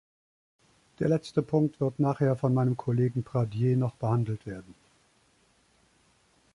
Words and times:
Der 0.97 1.09
letzte 1.09 1.43
Punkt 1.43 1.79
wird 1.79 1.99
nachher 1.99 2.35
von 2.35 2.55
meinem 2.55 2.75
Kollegen 2.75 3.23
Pradier 3.23 3.77
noch 3.77 3.93
behandelt 3.93 4.47
werden. 4.47 4.73